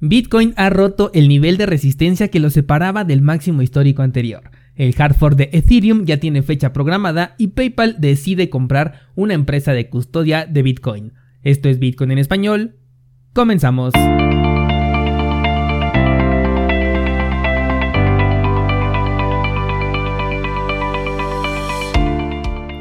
[0.00, 4.50] Bitcoin ha roto el nivel de resistencia que lo separaba del máximo histórico anterior.
[4.76, 9.72] El hard fork de Ethereum ya tiene fecha programada y PayPal decide comprar una empresa
[9.72, 11.14] de custodia de Bitcoin.
[11.42, 12.76] Esto es Bitcoin en español.
[13.32, 13.92] Comenzamos.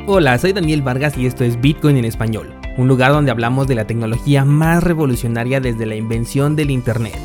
[0.05, 3.75] Hola, soy Daniel Vargas y esto es Bitcoin en español un lugar donde hablamos de
[3.75, 7.17] la tecnología más revolucionaria desde la invención del Internet.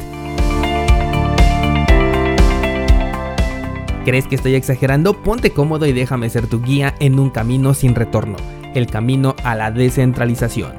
[4.04, 5.22] ¿Crees que estoy exagerando?
[5.22, 8.36] Ponte cómodo y déjame ser tu guía en un camino sin retorno,
[8.74, 10.72] el camino a la descentralización.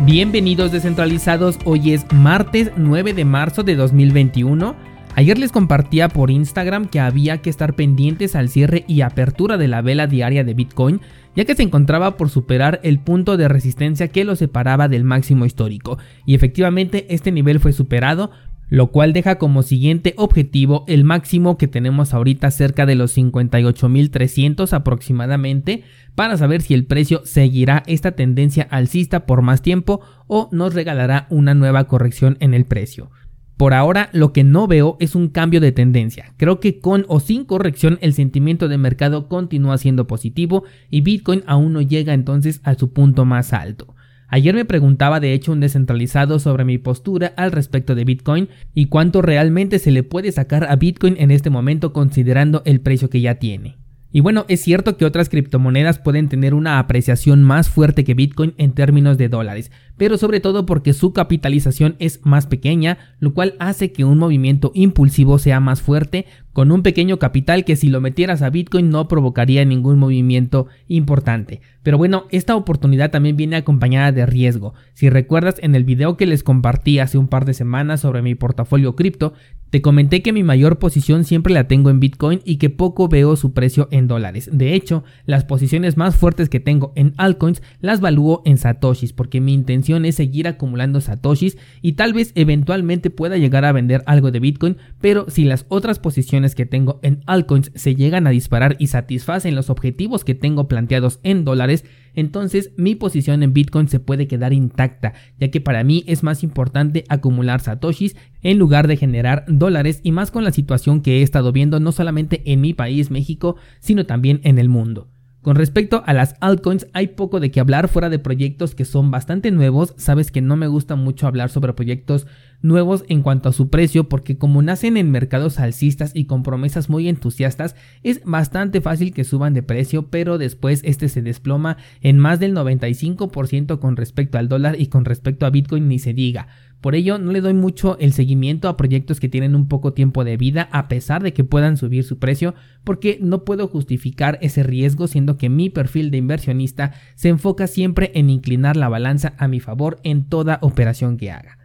[0.00, 6.86] Bienvenidos descentralizados, hoy es martes 9 de marzo de 2021 Ayer les compartía por Instagram
[6.88, 11.00] que había que estar pendientes al cierre y apertura de la vela diaria de Bitcoin,
[11.36, 15.46] ya que se encontraba por superar el punto de resistencia que lo separaba del máximo
[15.46, 18.32] histórico, y efectivamente este nivel fue superado,
[18.70, 24.72] lo cual deja como siguiente objetivo el máximo que tenemos ahorita cerca de los 58.300
[24.72, 25.84] aproximadamente
[26.16, 31.28] para saber si el precio seguirá esta tendencia alcista por más tiempo o nos regalará
[31.30, 33.10] una nueva corrección en el precio.
[33.56, 36.32] Por ahora lo que no veo es un cambio de tendencia.
[36.36, 41.44] Creo que con o sin corrección el sentimiento de mercado continúa siendo positivo y Bitcoin
[41.46, 43.94] aún no llega entonces a su punto más alto.
[44.26, 48.86] Ayer me preguntaba de hecho un descentralizado sobre mi postura al respecto de Bitcoin y
[48.86, 53.20] cuánto realmente se le puede sacar a Bitcoin en este momento considerando el precio que
[53.20, 53.83] ya tiene.
[54.16, 58.54] Y bueno, es cierto que otras criptomonedas pueden tener una apreciación más fuerte que Bitcoin
[58.58, 63.56] en términos de dólares, pero sobre todo porque su capitalización es más pequeña, lo cual
[63.58, 68.00] hace que un movimiento impulsivo sea más fuerte con un pequeño capital que si lo
[68.00, 71.60] metieras a Bitcoin no provocaría ningún movimiento importante.
[71.82, 74.72] Pero bueno, esta oportunidad también viene acompañada de riesgo.
[74.94, 78.34] Si recuerdas en el video que les compartí hace un par de semanas sobre mi
[78.34, 79.34] portafolio cripto,
[79.74, 83.34] te comenté que mi mayor posición siempre la tengo en Bitcoin y que poco veo
[83.34, 84.48] su precio en dólares.
[84.52, 89.40] De hecho, las posiciones más fuertes que tengo en altcoins las valúo en satoshis porque
[89.40, 94.30] mi intención es seguir acumulando satoshis y tal vez eventualmente pueda llegar a vender algo
[94.30, 98.76] de Bitcoin, pero si las otras posiciones que tengo en altcoins se llegan a disparar
[98.78, 101.84] y satisfacen los objetivos que tengo planteados en dólares,
[102.14, 106.42] entonces mi posición en Bitcoin se puede quedar intacta, ya que para mí es más
[106.42, 111.22] importante acumular satoshis en lugar de generar dólares y más con la situación que he
[111.22, 115.08] estado viendo no solamente en mi país México, sino también en el mundo.
[115.44, 119.10] Con respecto a las altcoins, hay poco de qué hablar fuera de proyectos que son
[119.10, 119.92] bastante nuevos.
[119.98, 122.26] Sabes que no me gusta mucho hablar sobre proyectos
[122.64, 126.88] nuevos en cuanto a su precio porque como nacen en mercados alcistas y con promesas
[126.88, 132.18] muy entusiastas, es bastante fácil que suban de precio, pero después este se desploma en
[132.18, 136.48] más del 95% con respecto al dólar y con respecto a Bitcoin ni se diga.
[136.80, 140.22] Por ello, no le doy mucho el seguimiento a proyectos que tienen un poco tiempo
[140.22, 142.54] de vida a pesar de que puedan subir su precio,
[142.84, 148.12] porque no puedo justificar ese riesgo siendo que mi perfil de inversionista se enfoca siempre
[148.14, 151.63] en inclinar la balanza a mi favor en toda operación que haga.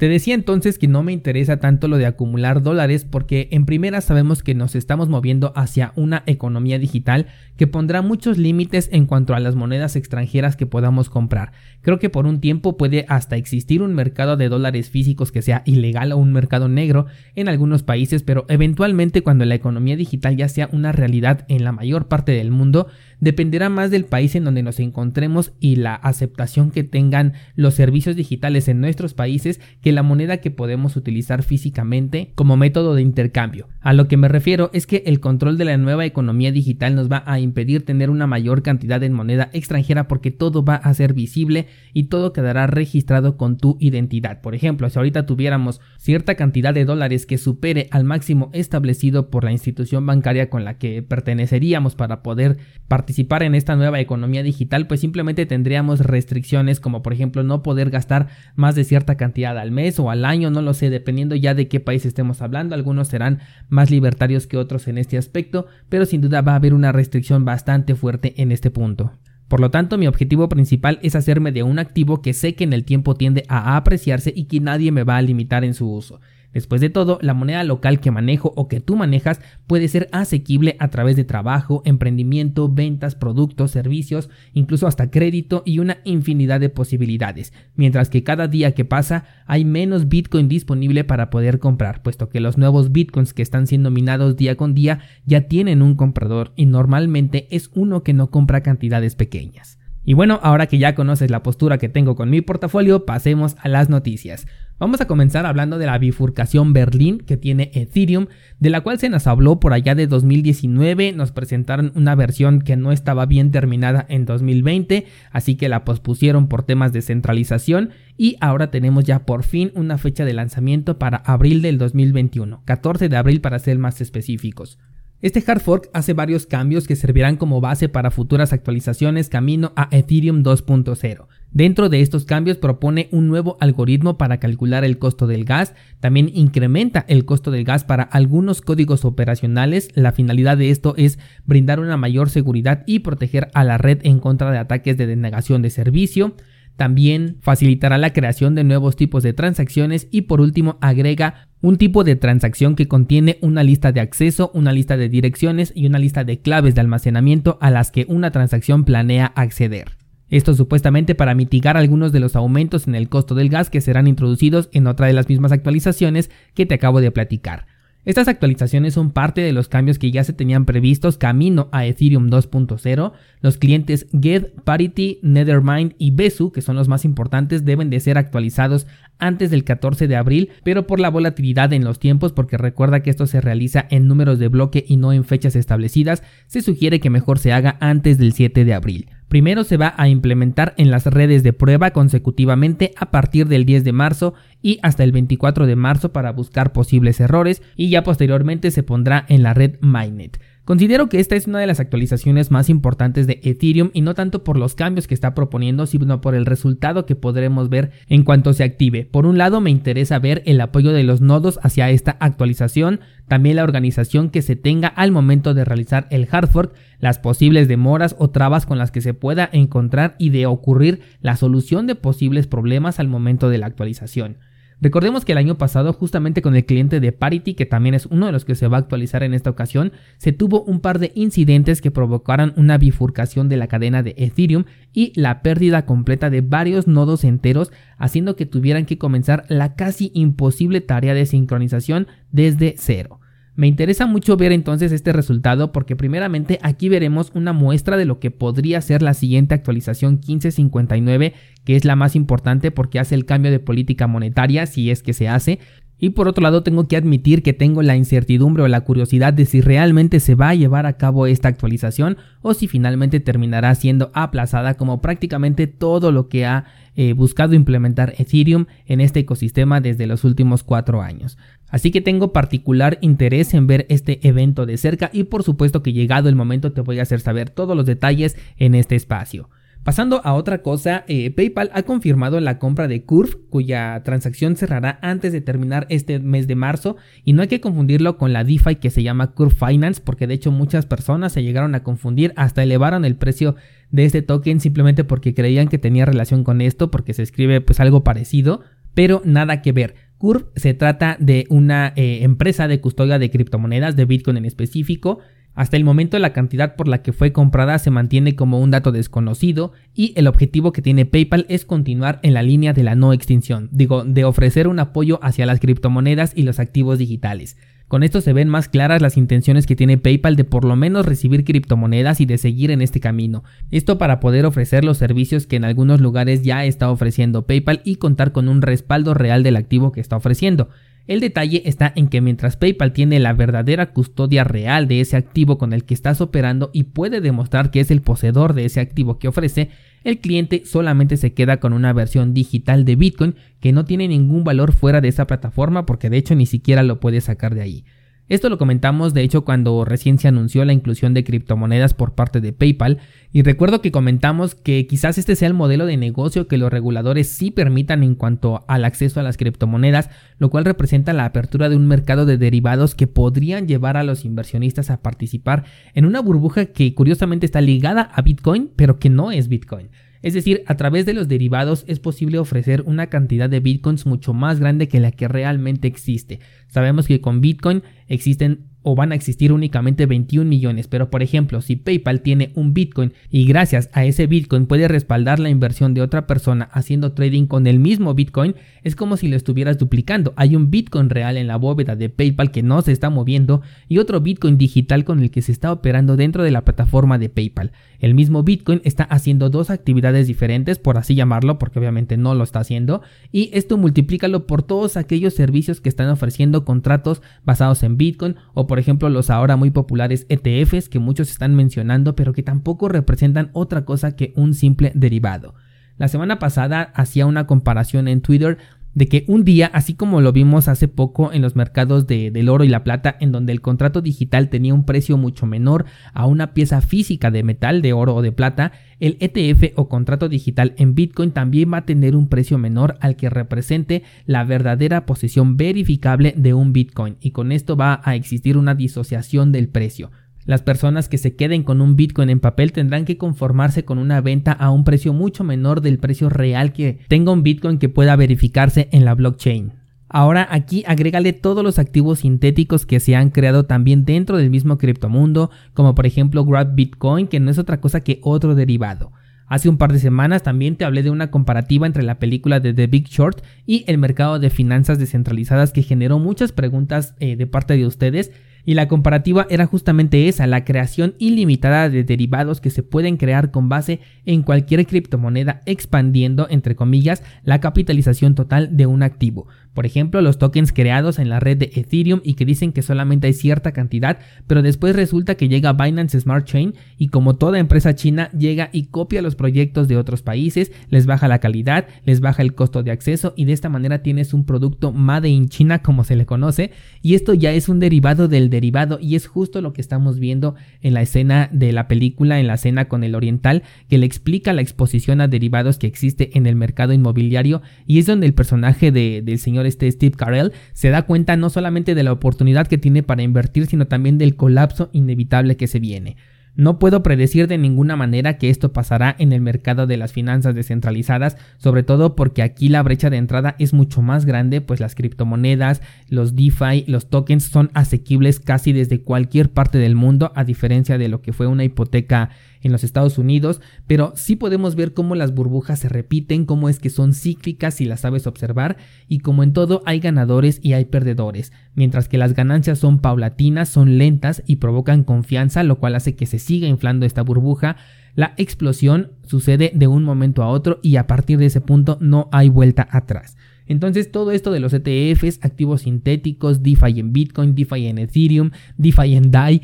[0.00, 4.00] Te decía entonces que no me interesa tanto lo de acumular dólares porque en primera
[4.00, 7.26] sabemos que nos estamos moviendo hacia una economía digital
[7.58, 11.52] que pondrá muchos límites en cuanto a las monedas extranjeras que podamos comprar.
[11.82, 15.62] Creo que por un tiempo puede hasta existir un mercado de dólares físicos que sea
[15.66, 20.48] ilegal o un mercado negro en algunos países, pero eventualmente cuando la economía digital ya
[20.48, 22.86] sea una realidad en la mayor parte del mundo,
[23.20, 28.16] dependerá más del país en donde nos encontremos y la aceptación que tengan los servicios
[28.16, 33.68] digitales en nuestros países que la moneda que podemos utilizar físicamente como método de intercambio.
[33.80, 37.10] A lo que me refiero es que el control de la nueva economía digital nos
[37.10, 41.14] va a impedir tener una mayor cantidad de moneda extranjera porque todo va a ser
[41.14, 44.40] visible y todo quedará registrado con tu identidad.
[44.40, 49.44] Por ejemplo, si ahorita tuviéramos cierta cantidad de dólares que supere al máximo establecido por
[49.44, 52.58] la institución bancaria con la que perteneceríamos para poder
[52.88, 57.90] participar en esta nueva economía digital, pues simplemente tendríamos restricciones como por ejemplo no poder
[57.90, 61.54] gastar más de cierta cantidad al mes o al año, no lo sé, dependiendo ya
[61.54, 66.06] de qué país estemos hablando, algunos serán más libertarios que otros en este aspecto, pero
[66.06, 69.12] sin duda va a haber una restricción bastante fuerte en este punto.
[69.48, 72.72] Por lo tanto, mi objetivo principal es hacerme de un activo que sé que en
[72.72, 76.20] el tiempo tiende a apreciarse y que nadie me va a limitar en su uso.
[76.52, 80.76] Después de todo, la moneda local que manejo o que tú manejas puede ser asequible
[80.80, 86.68] a través de trabajo, emprendimiento, ventas, productos, servicios, incluso hasta crédito y una infinidad de
[86.68, 92.28] posibilidades, mientras que cada día que pasa hay menos Bitcoin disponible para poder comprar, puesto
[92.28, 96.52] que los nuevos Bitcoins que están siendo minados día con día ya tienen un comprador
[96.56, 99.79] y normalmente es uno que no compra cantidades pequeñas.
[100.02, 103.68] Y bueno, ahora que ya conoces la postura que tengo con mi portafolio, pasemos a
[103.68, 104.46] las noticias.
[104.78, 108.28] Vamos a comenzar hablando de la bifurcación Berlín que tiene Ethereum,
[108.60, 112.76] de la cual se nos habló por allá de 2019, nos presentaron una versión que
[112.76, 118.38] no estaba bien terminada en 2020, así que la pospusieron por temas de centralización y
[118.40, 123.16] ahora tenemos ya por fin una fecha de lanzamiento para abril del 2021, 14 de
[123.18, 124.78] abril para ser más específicos.
[125.22, 129.90] Este hard fork hace varios cambios que servirán como base para futuras actualizaciones camino a
[129.90, 131.26] Ethereum 2.0.
[131.52, 136.30] Dentro de estos cambios propone un nuevo algoritmo para calcular el costo del gas, también
[136.32, 141.80] incrementa el costo del gas para algunos códigos operacionales, la finalidad de esto es brindar
[141.80, 145.68] una mayor seguridad y proteger a la red en contra de ataques de denegación de
[145.68, 146.34] servicio,
[146.80, 152.04] también facilitará la creación de nuevos tipos de transacciones y por último agrega un tipo
[152.04, 156.24] de transacción que contiene una lista de acceso, una lista de direcciones y una lista
[156.24, 159.90] de claves de almacenamiento a las que una transacción planea acceder.
[160.30, 164.06] Esto supuestamente para mitigar algunos de los aumentos en el costo del gas que serán
[164.06, 167.66] introducidos en otra de las mismas actualizaciones que te acabo de platicar.
[168.06, 172.28] Estas actualizaciones son parte de los cambios que ya se tenían previstos camino a Ethereum
[172.28, 173.12] 2.0.
[173.42, 178.16] Los clientes Get, Parity, Nethermind y Besu, que son los más importantes, deben de ser
[178.16, 178.86] actualizados
[179.18, 183.10] antes del 14 de abril, pero por la volatilidad en los tiempos, porque recuerda que
[183.10, 187.10] esto se realiza en números de bloque y no en fechas establecidas, se sugiere que
[187.10, 189.10] mejor se haga antes del 7 de abril.
[189.30, 193.84] Primero se va a implementar en las redes de prueba consecutivamente a partir del 10
[193.84, 198.72] de marzo y hasta el 24 de marzo para buscar posibles errores y ya posteriormente
[198.72, 200.40] se pondrá en la red Mainnet.
[200.64, 204.44] Considero que esta es una de las actualizaciones más importantes de Ethereum y no tanto
[204.44, 208.52] por los cambios que está proponiendo, sino por el resultado que podremos ver en cuanto
[208.52, 209.04] se active.
[209.04, 213.56] Por un lado, me interesa ver el apoyo de los nodos hacia esta actualización, también
[213.56, 218.14] la organización que se tenga al momento de realizar el hard fork, las posibles demoras
[218.18, 222.46] o trabas con las que se pueda encontrar y de ocurrir la solución de posibles
[222.46, 224.36] problemas al momento de la actualización.
[224.80, 228.26] Recordemos que el año pasado, justamente con el cliente de Parity, que también es uno
[228.26, 231.12] de los que se va a actualizar en esta ocasión, se tuvo un par de
[231.14, 236.40] incidentes que provocaron una bifurcación de la cadena de Ethereum y la pérdida completa de
[236.40, 242.74] varios nodos enteros, haciendo que tuvieran que comenzar la casi imposible tarea de sincronización desde
[242.78, 243.19] cero.
[243.60, 248.18] Me interesa mucho ver entonces este resultado porque primeramente aquí veremos una muestra de lo
[248.18, 253.26] que podría ser la siguiente actualización 1559, que es la más importante porque hace el
[253.26, 255.58] cambio de política monetaria si es que se hace,
[256.00, 259.44] y por otro lado tengo que admitir que tengo la incertidumbre o la curiosidad de
[259.44, 264.10] si realmente se va a llevar a cabo esta actualización o si finalmente terminará siendo
[264.14, 266.64] aplazada como prácticamente todo lo que ha
[266.96, 271.36] eh, buscado implementar Ethereum en este ecosistema desde los últimos cuatro años.
[271.68, 275.92] Así que tengo particular interés en ver este evento de cerca y por supuesto que
[275.92, 279.50] llegado el momento te voy a hacer saber todos los detalles en este espacio.
[279.82, 284.98] Pasando a otra cosa, eh, PayPal ha confirmado la compra de Curve, cuya transacción cerrará
[285.00, 288.76] antes de terminar este mes de marzo, y no hay que confundirlo con la DeFi
[288.76, 292.62] que se llama Curve Finance, porque de hecho muchas personas se llegaron a confundir, hasta
[292.62, 293.56] elevaron el precio
[293.90, 297.80] de este token simplemente porque creían que tenía relación con esto, porque se escribe pues
[297.80, 298.60] algo parecido,
[298.92, 299.94] pero nada que ver.
[300.18, 305.20] Curve se trata de una eh, empresa de custodia de criptomonedas, de Bitcoin en específico,
[305.54, 308.92] hasta el momento la cantidad por la que fue comprada se mantiene como un dato
[308.92, 313.12] desconocido y el objetivo que tiene PayPal es continuar en la línea de la no
[313.12, 317.56] extinción, digo, de ofrecer un apoyo hacia las criptomonedas y los activos digitales.
[317.90, 321.06] Con esto se ven más claras las intenciones que tiene PayPal de por lo menos
[321.06, 323.42] recibir criptomonedas y de seguir en este camino.
[323.72, 327.96] Esto para poder ofrecer los servicios que en algunos lugares ya está ofreciendo PayPal y
[327.96, 330.68] contar con un respaldo real del activo que está ofreciendo.
[331.06, 335.58] El detalle está en que mientras PayPal tiene la verdadera custodia real de ese activo
[335.58, 339.18] con el que estás operando y puede demostrar que es el poseedor de ese activo
[339.18, 339.70] que ofrece,
[340.04, 344.44] el cliente solamente se queda con una versión digital de Bitcoin que no tiene ningún
[344.44, 347.84] valor fuera de esa plataforma porque de hecho ni siquiera lo puede sacar de ahí.
[348.30, 352.40] Esto lo comentamos de hecho cuando recién se anunció la inclusión de criptomonedas por parte
[352.40, 352.98] de PayPal
[353.32, 357.28] y recuerdo que comentamos que quizás este sea el modelo de negocio que los reguladores
[357.28, 361.74] sí permitan en cuanto al acceso a las criptomonedas, lo cual representa la apertura de
[361.74, 366.66] un mercado de derivados que podrían llevar a los inversionistas a participar en una burbuja
[366.66, 369.88] que curiosamente está ligada a Bitcoin pero que no es Bitcoin.
[370.22, 374.34] Es decir, a través de los derivados es posible ofrecer una cantidad de bitcoins mucho
[374.34, 376.40] más grande que la que realmente existe.
[376.68, 381.60] Sabemos que con bitcoin existen o van a existir únicamente 21 millones, pero por ejemplo,
[381.60, 386.02] si PayPal tiene un Bitcoin y gracias a ese Bitcoin puede respaldar la inversión de
[386.02, 390.32] otra persona haciendo trading con el mismo Bitcoin, es como si lo estuvieras duplicando.
[390.36, 393.98] Hay un Bitcoin real en la bóveda de PayPal que no se está moviendo y
[393.98, 397.72] otro Bitcoin digital con el que se está operando dentro de la plataforma de PayPal.
[398.00, 402.44] El mismo Bitcoin está haciendo dos actividades diferentes, por así llamarlo, porque obviamente no lo
[402.44, 407.98] está haciendo, y esto multiplícalo por todos aquellos servicios que están ofreciendo contratos basados en
[407.98, 412.44] Bitcoin o por ejemplo los ahora muy populares ETFs que muchos están mencionando pero que
[412.44, 415.56] tampoco representan otra cosa que un simple derivado.
[415.96, 418.58] La semana pasada hacía una comparación en Twitter
[418.94, 422.48] de que un día, así como lo vimos hace poco en los mercados de, del
[422.48, 426.26] oro y la plata, en donde el contrato digital tenía un precio mucho menor a
[426.26, 430.74] una pieza física de metal, de oro o de plata, el ETF o contrato digital
[430.76, 435.56] en Bitcoin también va a tener un precio menor al que represente la verdadera posición
[435.56, 440.10] verificable de un Bitcoin, y con esto va a existir una disociación del precio.
[440.50, 444.20] Las personas que se queden con un Bitcoin en papel tendrán que conformarse con una
[444.20, 448.16] venta a un precio mucho menor del precio real que tenga un Bitcoin que pueda
[448.16, 449.74] verificarse en la blockchain.
[450.08, 454.76] Ahora aquí agrégale todos los activos sintéticos que se han creado también dentro del mismo
[454.76, 459.12] criptomundo, como por ejemplo Grab Bitcoin, que no es otra cosa que otro derivado.
[459.46, 462.74] Hace un par de semanas también te hablé de una comparativa entre la película de
[462.74, 467.46] The Big Short y el mercado de finanzas descentralizadas que generó muchas preguntas eh, de
[467.46, 468.32] parte de ustedes
[468.64, 473.50] y la comparativa era justamente esa, la creación ilimitada de derivados que se pueden crear
[473.50, 479.46] con base en cualquier criptomoneda expandiendo, entre comillas, la capitalización total de un activo.
[479.74, 483.28] Por ejemplo, los tokens creados en la red de Ethereum y que dicen que solamente
[483.28, 487.94] hay cierta cantidad, pero después resulta que llega Binance Smart Chain y como toda empresa
[487.94, 492.42] china llega y copia los proyectos de otros países, les baja la calidad, les baja
[492.42, 496.02] el costo de acceso y de esta manera tienes un producto made in China como
[496.02, 499.72] se le conoce y esto ya es un derivado del derivado y es justo lo
[499.72, 503.62] que estamos viendo en la escena de la película, en la escena con el oriental
[503.88, 508.06] que le explica la exposición a derivados que existe en el mercado inmobiliario y es
[508.06, 512.12] donde el personaje del señor este Steve Carell se da cuenta no solamente de la
[512.12, 516.16] oportunidad que tiene para invertir, sino también del colapso inevitable que se viene.
[516.54, 520.54] No puedo predecir de ninguna manera que esto pasará en el mercado de las finanzas
[520.54, 524.94] descentralizadas, sobre todo porque aquí la brecha de entrada es mucho más grande, pues las
[524.94, 530.98] criptomonedas, los DeFi, los tokens son asequibles casi desde cualquier parte del mundo, a diferencia
[530.98, 532.30] de lo que fue una hipoteca
[532.62, 536.78] en los Estados Unidos, pero sí podemos ver cómo las burbujas se repiten, cómo es
[536.78, 538.76] que son cíclicas si las sabes observar,
[539.08, 543.68] y como en todo hay ganadores y hay perdedores, mientras que las ganancias son paulatinas,
[543.68, 547.76] son lentas y provocan confianza, lo cual hace que se siga inflando esta burbuja,
[548.14, 552.28] la explosión sucede de un momento a otro y a partir de ese punto no
[552.32, 553.36] hay vuelta atrás.
[553.66, 559.14] Entonces todo esto de los ETFs, activos sintéticos, DeFi en Bitcoin, DeFi en Ethereum, DeFi
[559.14, 559.62] en DAI,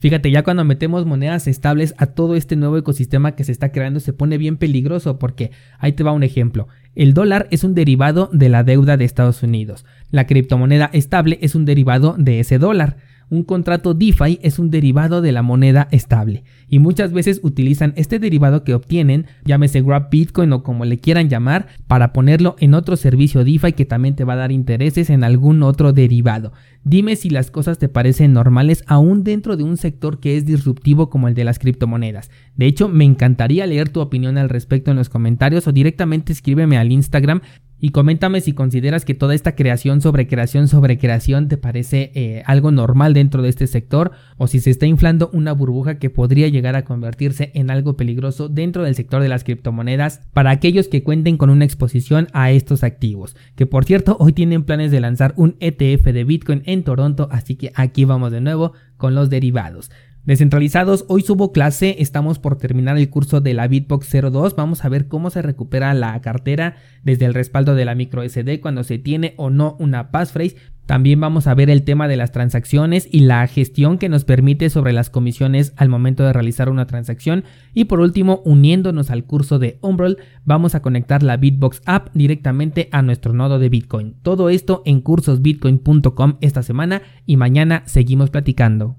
[0.00, 3.98] Fíjate, ya cuando metemos monedas estables a todo este nuevo ecosistema que se está creando
[3.98, 6.68] se pone bien peligroso porque ahí te va un ejemplo.
[6.94, 9.84] El dólar es un derivado de la deuda de Estados Unidos.
[10.10, 12.96] La criptomoneda estable es un derivado de ese dólar
[13.30, 18.18] un contrato DeFi es un derivado de la moneda estable y muchas veces utilizan este
[18.18, 22.96] derivado que obtienen, llámese Grab Bitcoin o como le quieran llamar, para ponerlo en otro
[22.96, 26.52] servicio DeFi que también te va a dar intereses en algún otro derivado.
[26.84, 31.10] Dime si las cosas te parecen normales aún dentro de un sector que es disruptivo
[31.10, 32.30] como el de las criptomonedas.
[32.56, 36.78] De hecho, me encantaría leer tu opinión al respecto en los comentarios o directamente escríbeme
[36.78, 37.40] al Instagram
[37.80, 42.42] y coméntame si consideras que toda esta creación sobre creación sobre creación te parece eh,
[42.46, 46.48] algo normal dentro de este sector o si se está inflando una burbuja que podría
[46.48, 51.02] llegar a convertirse en algo peligroso dentro del sector de las criptomonedas para aquellos que
[51.02, 53.36] cuenten con una exposición a estos activos.
[53.54, 57.54] Que por cierto, hoy tienen planes de lanzar un ETF de Bitcoin en Toronto, así
[57.56, 59.90] que aquí vamos de nuevo con los derivados.
[60.28, 64.90] Descentralizados, hoy subo clase, estamos por terminar el curso de la Bitbox 02, vamos a
[64.90, 68.98] ver cómo se recupera la cartera desde el respaldo de la micro SD cuando se
[68.98, 70.56] tiene o no una passphrase.
[70.84, 74.68] También vamos a ver el tema de las transacciones y la gestión que nos permite
[74.68, 77.44] sobre las comisiones al momento de realizar una transacción.
[77.72, 82.90] Y por último, uniéndonos al curso de Umbrel, vamos a conectar la Bitbox app directamente
[82.92, 84.16] a nuestro nodo de Bitcoin.
[84.20, 88.98] Todo esto en cursosbitcoin.com esta semana y mañana seguimos platicando.